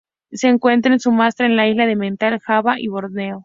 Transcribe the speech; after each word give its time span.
Se 0.31 0.47
encuentra 0.47 0.91
en 0.93 0.99
Sumatra 0.99 1.45
en 1.45 1.55
la 1.55 1.67
isla 1.67 1.85
de 1.85 1.95
Mentawai, 1.95 2.39
Java 2.39 2.79
y 2.79 2.87
Borneo. 2.87 3.39